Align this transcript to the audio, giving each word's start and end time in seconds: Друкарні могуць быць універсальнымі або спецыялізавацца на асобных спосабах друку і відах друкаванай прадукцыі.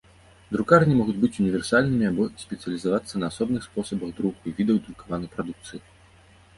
Друкарні 0.53 0.95
могуць 1.01 1.15
быць 1.25 1.35
універсальнымі 1.43 2.09
або 2.11 2.23
спецыялізавацца 2.45 3.13
на 3.23 3.31
асобных 3.31 3.61
спосабах 3.69 4.09
друку 4.19 4.41
і 4.53 4.59
відах 4.61 4.77
друкаванай 4.85 5.29
прадукцыі. 5.39 5.79